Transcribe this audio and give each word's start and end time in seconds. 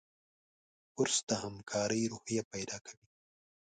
کورس 0.95 1.17
د 1.29 1.31
همکارۍ 1.43 2.01
روحیه 2.11 2.43
پیدا 2.53 2.77
کوي. 2.85 3.07